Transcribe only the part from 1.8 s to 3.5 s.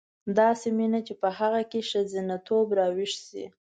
ښځتوب راویښ شي.